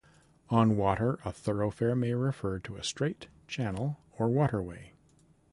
On 0.49 0.77
water 0.77 1.19
a 1.23 1.31
thoroughfare 1.31 1.95
may 1.95 2.15
refer 2.15 2.57
to 2.57 2.75
a 2.75 2.83
strait, 2.83 3.27
channel 3.47 3.99
or 4.17 4.29
waterway. 4.29 4.93